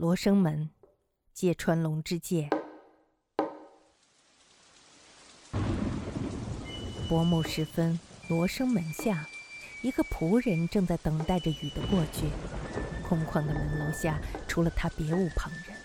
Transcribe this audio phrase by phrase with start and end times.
[0.00, 0.70] 罗生门，
[1.34, 2.48] 芥川龙之介。
[7.08, 7.98] 薄暮时分，
[8.28, 9.26] 罗生门下，
[9.82, 12.28] 一个仆人正在等待着雨的过去。
[13.02, 15.76] 空旷的门楼下，除了他，别无旁人，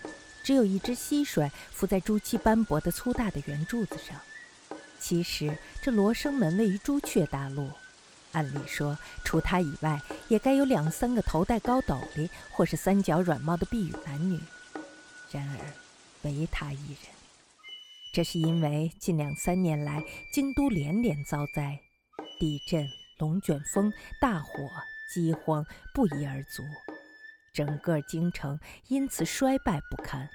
[0.43, 4.16] 只有一只蟋蟀伏在朱漆斑驳的粗大的圆柱子上。
[5.00, 7.68] 其实，这罗生门位于朱雀大陆。
[8.34, 10.00] 按理说，除他以外，
[10.34, 14.39] 也该有两三个头戴高斗笠或是三角软帽的避雨男女。
[15.29, 15.57] 然而，
[16.23, 17.14] 唯他一人。
[18.11, 21.79] 这是因为近两三年来，京都连连遭灾，
[22.39, 24.50] 地震、龙卷风、大火、
[25.14, 26.64] 饥荒不一而足，
[27.54, 30.28] 整个京城因此衰败不堪。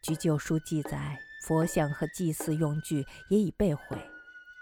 [0.00, 3.98] 据旧书记载，佛像和祭祀用具也已被毁。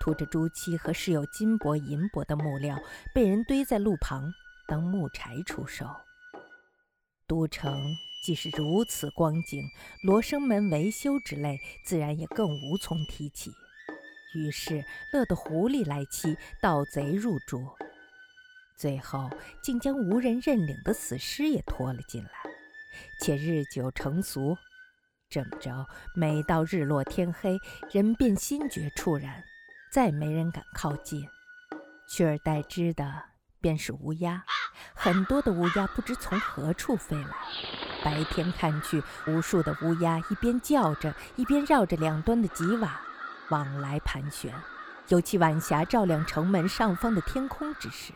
[0.01, 2.79] 涂着朱漆和饰有金箔银箔的木料，
[3.15, 4.33] 被人堆在路旁
[4.69, 5.87] 当木柴出售。
[7.27, 9.63] 都城既是如此光景，
[10.03, 13.51] 罗生门维修之类，自然也更无从提起。
[14.35, 17.65] 于是乐得狐狸来欺，盗贼入住，
[18.77, 19.31] 最后
[19.63, 22.31] 竟将无人认领的死尸也拖了进来，
[23.21, 24.59] 且日久成俗，
[25.31, 27.57] 这么着，每到日落天黑，
[27.91, 29.43] 人便心觉怵然。
[29.95, 31.25] 再没人敢靠近，
[32.09, 33.27] 取而代之的
[33.61, 34.43] 便是乌鸦。
[34.93, 37.31] 很多的乌鸦不知从何处飞来，
[38.03, 43.01] 白天看去，无数的乌鸦一边叫着，一边绕着两端的吉瓦
[43.51, 44.53] 往来盘旋。
[45.07, 48.13] 尤其晚霞照亮城门上方的天空之时，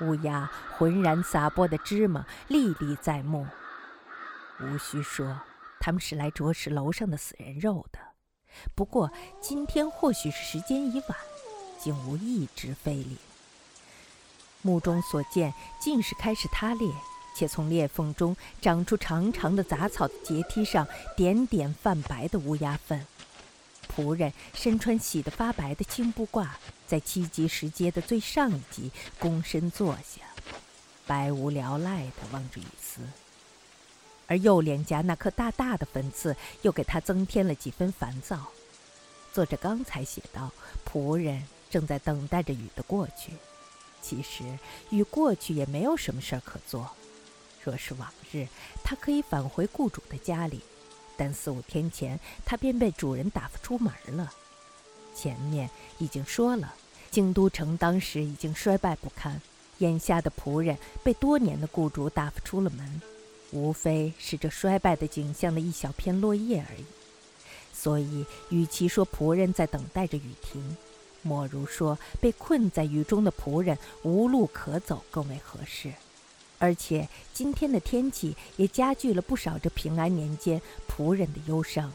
[0.00, 3.46] 乌鸦浑然撒播的芝麻历历在目。
[4.60, 5.42] 无需说，
[5.78, 7.98] 他们是来啄食楼上的死人肉的。
[8.74, 11.16] 不过今天或许是时间已晚，
[11.78, 13.16] 竟无一只飞临。
[14.62, 16.90] 目中所见尽是开始塌裂，
[17.34, 23.06] 且从裂缝中长出长长的杂草的阶梯上，点点泛白的乌鸦粪。
[23.94, 26.48] 仆人身穿洗得发白的青布褂，
[26.86, 30.22] 在七级石阶的最上一级躬身坐下，
[31.06, 33.00] 百无聊赖地望着雨丝。
[34.26, 38.48] 而右脸颊那颗大大的粉刺，又给他增添了几分烦躁。
[39.32, 40.50] 作者刚才写道
[40.90, 43.32] ：“仆人正在等待着雨的过去。”
[44.00, 44.44] 其实
[44.90, 46.90] 雨过去也没有什么事儿可做。
[47.62, 48.46] 若是往日，
[48.84, 50.60] 他可以返回雇主的家里，
[51.16, 54.32] 但四五天前他便被主人打发出门了。
[55.14, 56.74] 前面已经说了，
[57.10, 59.40] 京都城当时已经衰败不堪，
[59.78, 63.02] 眼下的仆人被多年的雇主打发出了门。
[63.52, 66.84] 无非是这衰败的景象的一小片落叶而已，
[67.72, 70.76] 所以与其说仆人在等待着雨停，
[71.22, 75.92] 莫如说被困在雨中的仆人无路可走更为合适。
[76.58, 81.92] 而且今天的天气也加剧了不少这平安年间仆人的忧伤。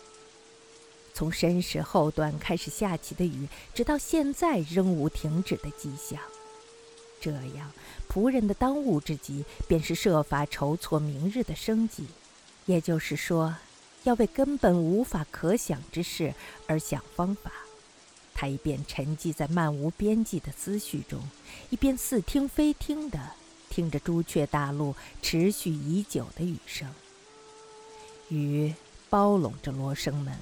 [1.13, 6.19] 从申时后段开始下起的雨，直到现在仍无停止的迹象。
[7.21, 7.71] 这样，
[8.11, 12.07] 仆人的当务之急便是设法筹措明日的生计，
[12.65, 13.55] 也就是说，
[14.03, 16.33] 要为根本无法可想之事
[16.65, 17.51] 而想方法。
[18.33, 21.21] 他一边沉寂在漫无边际的思绪中，
[21.69, 23.19] 一边似听非听地
[23.69, 26.89] 听着朱雀大陆持续已久的雨声。
[28.29, 28.73] 雨
[29.11, 30.35] 包拢着罗生门，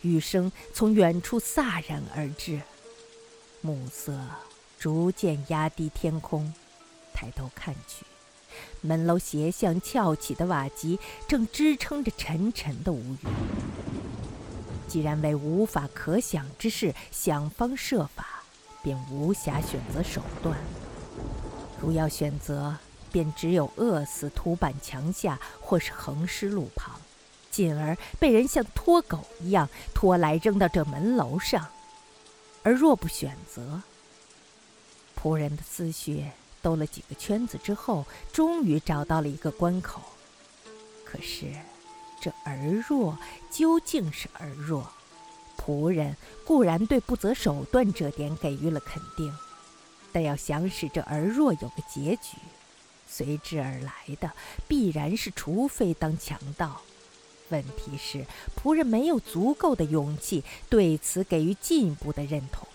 [0.00, 2.62] 雨声从远处飒然而至，
[3.60, 4.18] 暮色。
[4.78, 6.54] 逐渐压低天空，
[7.12, 8.06] 抬头看去，
[8.80, 13.18] 门楼斜向翘起的瓦脊正支撑着沉沉的乌云。
[14.86, 18.44] 既然为无法可想之事想方设法，
[18.82, 20.56] 便无暇选择手段。
[21.80, 22.76] 如要选择，
[23.10, 27.00] 便只有饿死土板墙下，或是横尸路旁，
[27.50, 31.66] 进而被人像拖狗一样拖来扔到这门楼上。
[32.62, 33.82] 而若不选择，
[35.20, 36.24] 仆人的思绪
[36.62, 40.00] 兜了几个圈子之后，终于找到了一个关口。
[41.04, 41.46] 可是，
[42.20, 43.18] 这儿弱
[43.50, 44.88] 究竟是儿弱？
[45.56, 46.16] 仆人
[46.46, 49.34] 固然对不择手段这点给予了肯定，
[50.12, 52.36] 但要想使这儿弱有个结局，
[53.08, 54.30] 随之而来的
[54.68, 56.82] 必然是除非当强盗。
[57.48, 58.24] 问题是，
[58.56, 62.68] 仆人没有足够的勇气对此给予进一步的认同。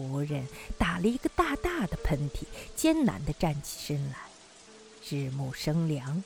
[0.00, 0.46] 仆人
[0.78, 2.44] 打了一个大大的喷嚏，
[2.74, 4.16] 艰难地站起身来。
[5.08, 6.22] 日暮生凉，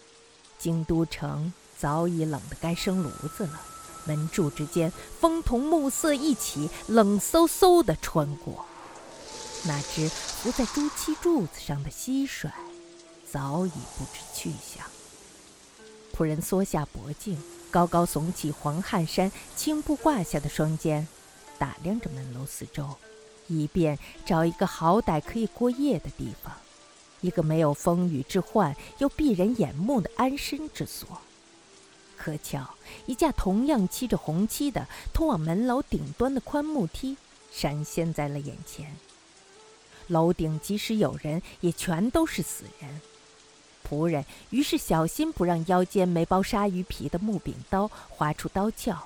[0.58, 3.60] 京都城早已冷得该生炉子了。
[4.04, 8.64] 门柱之间，风同暮色一起，冷飕飕地穿过。
[9.64, 12.50] 那只伏在朱漆柱子上的蟋蟀，
[13.30, 14.86] 早已不知去向。
[16.14, 21.08] 仆人缩下脖颈，高高耸起黄汗衫青布挂下的双肩，
[21.58, 22.96] 打量着门楼四周，
[23.48, 26.52] 以便找一个好歹可以过夜的地方，
[27.20, 31.20] 一个没有风雨之患又避人眼目的安身之所。
[32.16, 32.74] 可巧，
[33.06, 37.16] 一架同样漆着红漆的通往门楼顶端的宽木梯
[37.52, 38.96] 闪现在了眼前。
[40.08, 43.00] 楼顶即使有人，也全都是死人。
[43.86, 48.96] 仆人于是小心不让腰间没包鲨鱼皮的木柄刀划出刀鞘，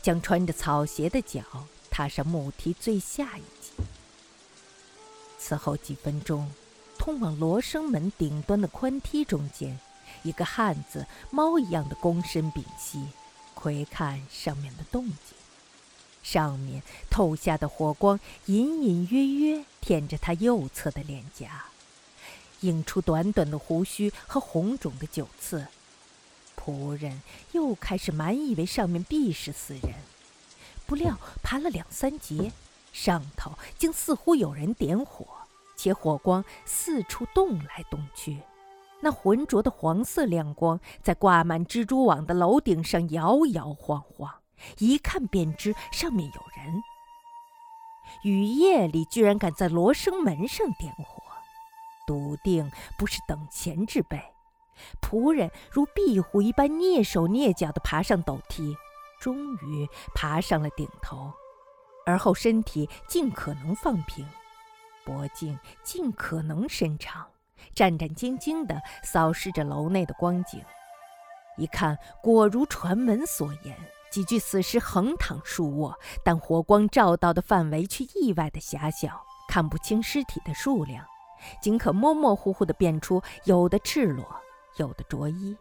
[0.00, 1.42] 将穿着草鞋的脚
[1.90, 3.42] 踏上木梯最下一。
[5.44, 6.48] 此后几分钟，
[6.96, 9.76] 通往罗生门顶端的宽梯中间。
[10.22, 13.08] 一个汉子猫一样的躬身屏息，
[13.54, 15.16] 窥看上面的动静。
[16.22, 16.80] 上面
[17.10, 21.64] 透下的火光隐隐约约舔着他右侧的脸颊，
[22.60, 25.66] 映出短短的胡须和红肿的酒刺。
[26.56, 29.94] 仆人又开始满以为上面必是死人，
[30.86, 32.52] 不料爬了两三节，
[32.92, 35.26] 上头竟似乎有人点火，
[35.74, 38.40] 且火光四处动来动去。
[39.00, 44.32] 那浑浊的黄色亮光在挂满蜘蛛网的楼顶上摇摇晃晃，
[44.78, 46.82] 一看便知上面有人。
[48.22, 51.22] 雨夜里居然敢在罗生门上点火，
[52.06, 54.22] 笃定不是等闲之辈。
[55.00, 58.76] 仆人如壁虎一般蹑手蹑脚地爬上陡梯，
[59.20, 61.32] 终于爬上了顶头，
[62.04, 64.26] 而后身体尽可能放平，
[65.04, 67.26] 脖颈尽可能伸长。
[67.74, 70.60] 战战兢兢地扫视着楼内的光景，
[71.56, 73.76] 一看果如传闻所言，
[74.10, 81.06] 几具死尸横躺竖卧，但火光照到的范围却意外的狭小，看不清尸体的数量，
[81.62, 84.26] 仅可模模糊糊地辨出有的赤裸，
[84.76, 85.56] 有的着衣，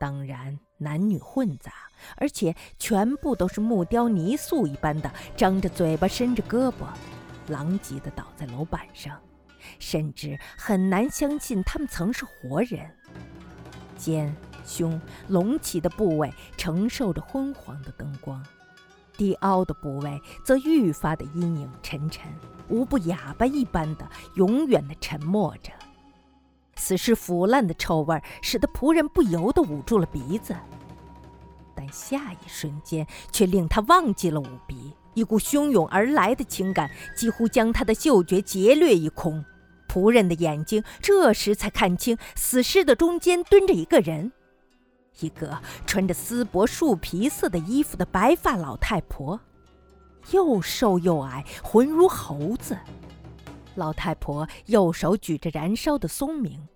[0.00, 1.72] 当然男女混杂，
[2.16, 6.86] 而且全部都是木雕泥塑一般的，张着嘴巴，伸着胳膊，
[7.48, 9.18] 狼藉地倒在楼板上。
[9.78, 12.80] 甚至很难相信他们曾是活人。
[13.96, 18.44] 肩、胸隆起的部位承受着昏黄的灯光，
[19.16, 22.30] 低凹的部位则愈发的阴影沉沉，
[22.68, 25.72] 无不哑巴一般的永远的沉默着。
[26.76, 30.54] 死尸腐烂的臭味使得仆人不由得捂住了鼻子，
[31.74, 39.44] 但下一瞬间却令他忘记了捂鼻，一股汹涌而来的情感几乎将他的嗅觉劫掠一空。
[39.88, 44.32] 仆人的眼睛这时才看清，死尸的中间蹲着一个人，
[45.20, 49.38] 一个穿着丝帛树皮色的衣服的白发老太婆，
[50.32, 52.76] 又瘦又矮，浑如猴子。
[53.74, 56.68] 老太婆右手举着燃烧的松明，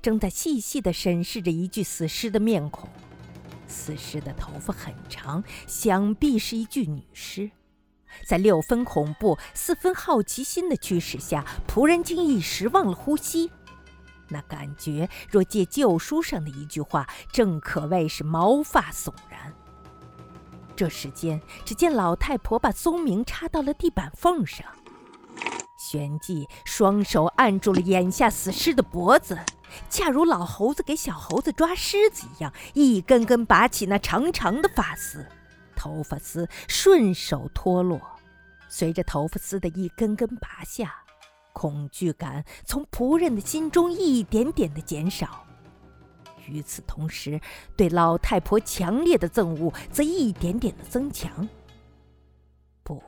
[0.00, 2.88] 正在细细地审视着一具死尸的面孔。
[3.66, 7.50] 死尸的头发很长，想必是一具女尸。
[8.24, 13.50] 在六分恐怖、四分好奇心的驱使下，仆人竟一时忘了呼吸。
[14.28, 19.52] 那感觉若借旧书上的一句话，正可谓是毛发悚然。
[20.76, 24.66] 这时间，只见老太婆把松明插到了地板缝上，
[25.94, 29.38] 旋即双手按住了眼下死尸的脖子，
[29.88, 35.24] 恰如老猴子给小猴子抓虱子一样，一根根拔起那长长的发丝。
[35.76, 38.00] 头发丝顺手脱落，
[38.68, 40.92] 随着头发丝的一根根拔下，
[41.52, 45.46] 恐惧感从仆人的心中一点点的减少。
[46.48, 47.40] 与此同时，
[47.76, 51.48] 对老太婆强烈的憎恶则一点点的增强。
[52.82, 53.00] 不，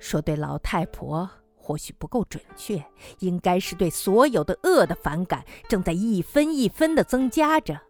[0.00, 1.30] 说对老太婆
[1.72, 2.84] 或许不够准确，
[3.20, 7.80] 应该是对所有的恶的反感正在一分一分的增加着。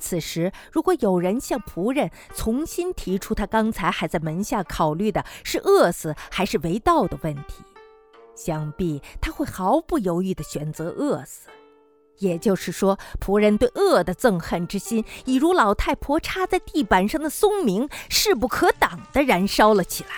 [0.00, 7.62] 此时，如果有人向仆人重新提出他刚才还在门下考虑的是饿死还是为盗的问题，
[8.34, 11.48] 想必他会毫不犹豫地选择饿死。
[12.16, 20.10] 也就是说，仆人对恶的憎恨之心，已如老太婆插在地板上的松明，势不可挡地燃烧了起来。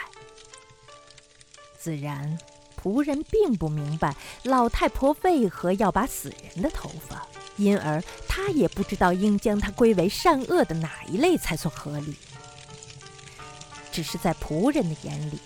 [1.79, 2.39] 自然，
[2.83, 7.27] 仆人并不明白老太婆为何要把死人的头发。
[7.57, 12.15] 因而他也不知道应将它归为善恶的哪一类才算合理。
[13.93, 15.39] 只是在仆人的眼里，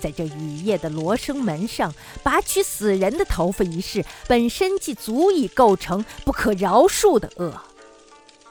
[0.00, 1.94] 在这雨夜的罗生门上
[2.24, 7.52] 拔取死人的头发一事，本身即足以构成不可饶恕的恶。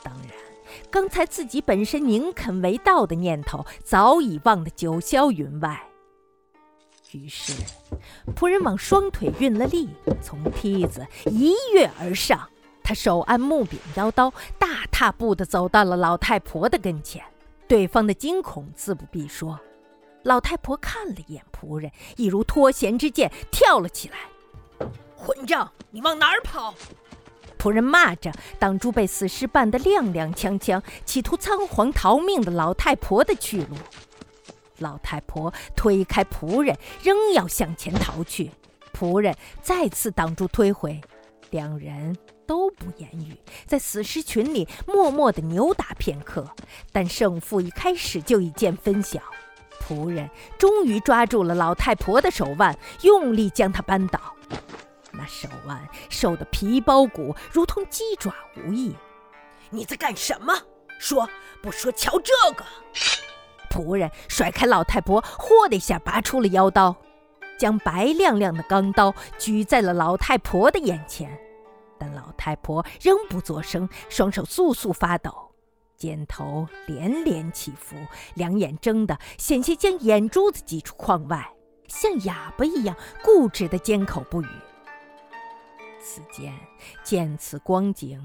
[0.02, 0.32] 当然，
[0.90, 5.89] 刚才自己本身宁肯为盗的念头早已忘得九霄云外。
[7.12, 7.54] 于是，
[8.36, 9.90] 仆人往双腿运了力，
[10.22, 12.48] 从梯子一跃而上。
[12.84, 17.24] 他手按木柄腰刀，大踏步地走到了老太婆的跟前。
[17.68, 19.60] 对方的惊恐自不必说。
[20.24, 24.88] 老太婆看了一眼仆人，一如脱弦之箭，跳了起来。
[25.16, 25.72] 混账！
[25.92, 26.74] 你往哪儿跑？
[27.58, 33.76] 仆人骂着，挡住被死尸绊得踉踉跄跄、企图仓皇逃命的老太婆的去路。
[34.80, 38.52] 老太婆推开仆人，仍要向前逃去。
[38.94, 41.00] 仆人再次挡住推回，
[41.52, 46.46] 两人都不言语，在死尸群里默默地扭打片刻。
[46.92, 49.22] 但胜负一开始就已见分晓。
[49.80, 54.20] 仆人终于抓住了老太婆的手腕，用力将她扳倒。
[55.12, 58.96] 那手腕瘦得皮包骨，如同鸡爪无异。
[59.70, 60.54] 你在干什么？
[61.00, 61.30] 说
[61.62, 61.92] 不说？
[61.92, 62.66] 瞧这个！
[63.70, 66.96] 仆人甩开老太婆，豁的一下拔出了腰刀，
[67.58, 71.40] 将白亮亮的钢刀举在了老太婆的眼前。
[71.98, 75.52] 但老太婆仍不作声，双手簌簌发抖，
[75.98, 77.96] 肩头连连起伏，
[78.36, 81.54] 两眼睁得险些将眼珠子挤出眶外，
[81.88, 84.48] 像哑巴一样固执地缄口不语。
[86.02, 86.54] 此间
[87.04, 88.20] 见此光景。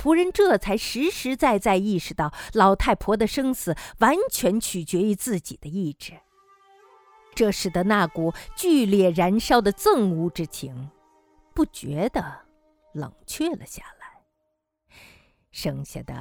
[0.00, 6.14] 仆人这才实实在在意识到，老太婆的生死完全取决于自己的意志。
[7.34, 10.90] 这使得那股剧烈燃烧的憎恶之情，
[11.52, 12.46] 不觉地
[12.94, 14.22] 冷却了下来。
[15.52, 16.14] 剩下的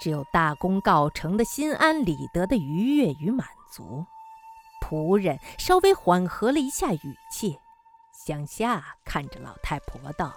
[0.00, 4.06] 只有大功告成的心安理得的愉悦与满足。
[4.80, 7.58] 仆人稍微缓和了一下语气，
[8.24, 10.32] 向下看着老太婆道。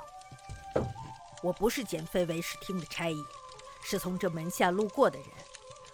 [1.42, 3.24] 我不是捡飞为师厅的差役，
[3.82, 5.28] 是从这门下路过的人，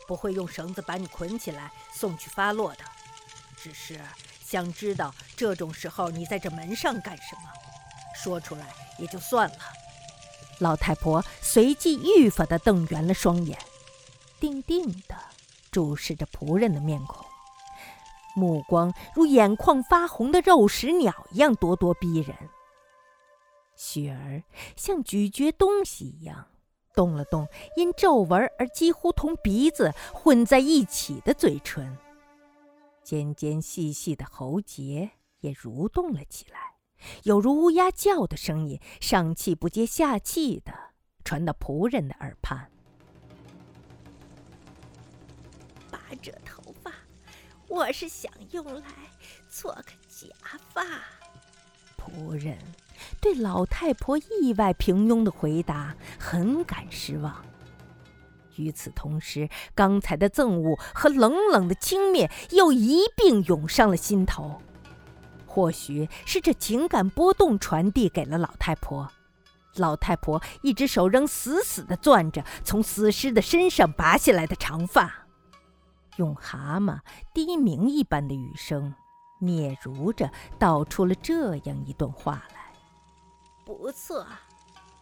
[0.08, 2.80] 不会用绳子把你捆起来送去发落的。
[3.58, 4.00] 只是
[4.44, 7.44] 想知道这种时候你在这门上干什么，
[8.16, 9.58] 说出来也就算了。
[10.60, 13.58] 老太婆随即愈发的瞪圆了双眼，
[14.40, 15.16] 定定的
[15.72, 17.26] 注视着仆人的面孔，
[18.36, 22.36] 目光如眼眶发红的肉食鸟一样咄咄逼人。
[23.76, 24.44] 雪儿
[24.76, 26.48] 像咀嚼东西一样，
[26.94, 31.98] 动了动因皱纹而几乎同鼻子混在一起的嘴唇，
[33.04, 36.76] 尖尖细细的喉结也蠕动了起来，
[37.24, 40.74] 有如乌鸦叫的声音，上气不接下气的
[41.24, 42.72] 传到仆人的耳畔。
[45.92, 46.92] 拔这头发，
[47.68, 48.88] 我是想用来
[49.50, 50.28] 做个假
[50.74, 50.86] 发。
[52.06, 52.58] 仆人。
[53.20, 57.36] 对老太婆意外平庸的回答很感失望。
[58.56, 64.62] 与此同时，刚才的憎恶和冷冷的轻蔑又一并涌上了心头。
[65.46, 69.10] 或许是这情感波动传递给了老太婆，
[69.76, 75.28] 老太婆一只手仍死死地攥着从死尸的身上拔下来的长发，
[76.16, 77.00] 用蛤蟆
[77.34, 78.94] 低鸣一般的语声，
[79.46, 82.74] 嗫嚅着道出了这样一段话来。
[83.66, 84.26] 不错，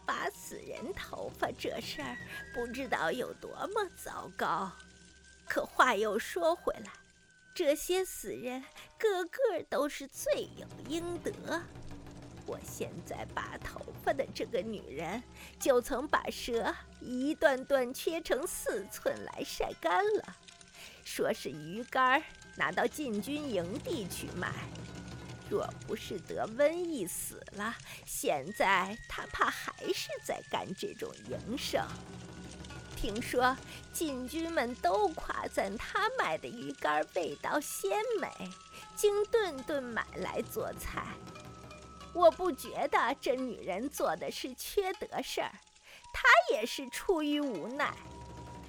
[0.06, 2.16] 拔死人头发这事儿
[2.54, 4.70] 不知道有多么糟糕。
[5.46, 6.90] 可话又说回来，
[7.54, 8.64] 这些死人
[8.98, 11.32] 个个都是罪有应得。
[12.46, 15.22] 我现在拔头发的这个女人，
[15.58, 20.36] 就曾把蛇一段段切成四寸来晒干了，
[21.04, 22.22] 说是鱼干，
[22.56, 24.52] 拿到禁军营地去卖。
[25.50, 27.74] 若不是得瘟疫死了，
[28.06, 31.86] 现在他怕还是在干这种营生。
[32.96, 33.54] 听说
[33.92, 38.28] 禁军们都夸赞他买的鱼干味道鲜美，
[38.96, 41.06] 经顿顿买来做菜。
[42.14, 45.52] 我不觉得这女人做的是缺德事儿，
[46.12, 47.92] 她也是出于无奈。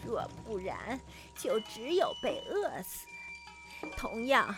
[0.06, 1.00] 若不然，
[1.38, 3.06] 就只有被饿死。
[3.92, 4.56] 同样。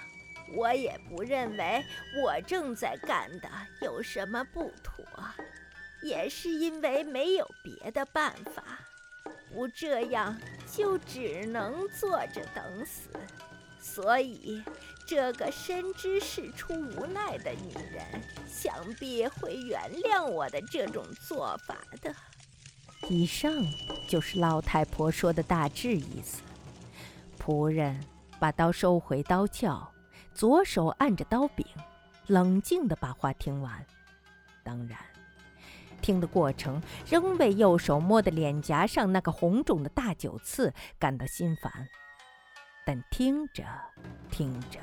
[0.55, 1.83] 我也不认为
[2.23, 3.49] 我正在干的
[3.81, 5.03] 有什么不妥，
[6.01, 8.63] 也是因为没有别的办法，
[9.51, 10.39] 不这样
[10.73, 13.09] 就只能坐着等死。
[13.81, 14.63] 所以，
[15.05, 18.05] 这个深知事出无奈的女人，
[18.47, 22.15] 想必会原谅我的这种做法的。
[23.09, 23.51] 以上
[24.07, 26.41] 就是老太婆说的大致意思。
[27.37, 27.99] 仆人
[28.39, 29.87] 把刀收回刀鞘。
[30.33, 31.65] 左手按着刀柄，
[32.27, 33.83] 冷静地把话听完。
[34.63, 34.99] 当然，
[35.99, 36.79] 听的过程
[37.09, 41.71] 仍为右手摸的脸颊上那个红肿的大酒刺感到心烦。
[42.85, 43.63] 但听着
[44.29, 44.79] 听着，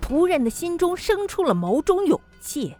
[0.00, 2.74] 仆人的心中生出了某种勇气，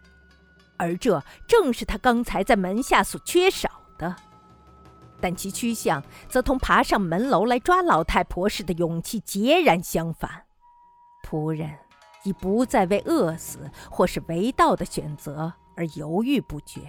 [0.79, 4.17] 而这正是他刚才在门下所缺少的。
[5.21, 10.45] 但其趋向则同爬上门楼来抓老太婆时的勇气截然相反。
[11.27, 11.71] 仆人
[12.25, 16.81] 已不再为饿死或是为盗的选择而犹豫不决。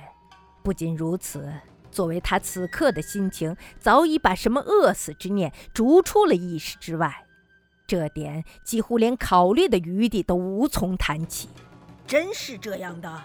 [0.61, 1.51] 不仅如此，
[1.91, 7.25] 作为他此刻的心情，早已把什么饿死之念逐出了意识之外，
[7.87, 11.49] 这点几乎连考虑的余地都无从谈起。
[12.07, 13.21] 真是这样的。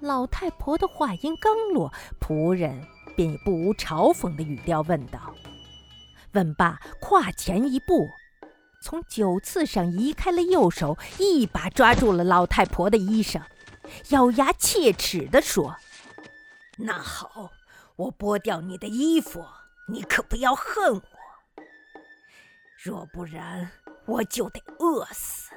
[0.00, 2.80] 老太婆的话音刚落，仆人
[3.16, 5.34] 便以不无嘲讽的语调问道
[6.32, 8.10] ：“问罢，跨前一步，
[8.82, 13.42] 从酒刺上移开了右手，一把抓住了老太婆的衣裳，
[14.10, 15.74] 咬牙切齿地说
[16.78, 17.50] ：‘那好，
[17.96, 19.44] 我剥掉你的衣服，
[19.88, 21.02] 你可不要恨我。
[22.76, 23.70] 若不然，
[24.04, 25.50] 我就得饿死。’”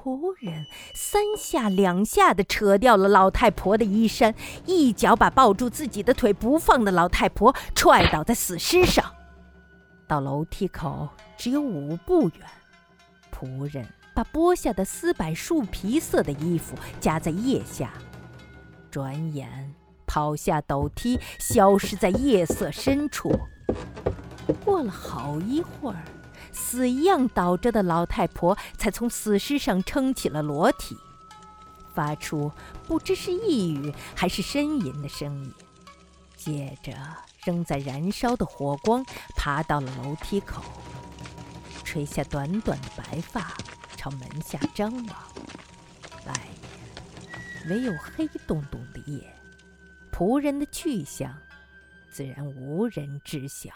[0.00, 0.64] 仆人
[0.94, 4.32] 三下两下地扯掉了老太婆的衣衫，
[4.64, 9.04] 一脚把抱住自己的腿不放的老太婆踹倒在死尸上。
[10.06, 12.46] 到楼梯口只有五步远，
[13.36, 17.92] 仆人把剥下的丝柏树皮色的衣服夹在腋下，
[18.90, 19.74] 转眼
[20.06, 23.36] 跑下陡梯，消失在夜色深处。
[24.64, 25.98] 过了好一会儿。
[26.52, 30.96] 死一样倒着的老太婆才从死尸上撑起了裸体，
[31.94, 32.50] 发出
[32.86, 35.54] 不知是呓语还是呻吟的声音。
[36.36, 36.92] 接着，
[37.44, 39.04] 仍在燃烧的火光
[39.36, 40.62] 爬到了楼梯口，
[41.84, 43.52] 垂下短短的白发，
[43.96, 45.16] 朝门下张望。
[46.26, 49.34] 外面唯有黑洞洞的夜，
[50.12, 51.34] 仆人的去向，
[52.12, 53.70] 自然无人知晓。